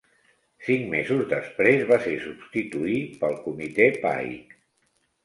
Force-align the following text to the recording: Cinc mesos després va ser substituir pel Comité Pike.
Cinc 0.67 0.85
mesos 0.93 1.19
després 1.33 1.83
va 1.91 1.99
ser 2.05 2.13
substituir 2.23 2.97
pel 3.25 3.37
Comité 3.45 3.89
Pike. 4.07 4.57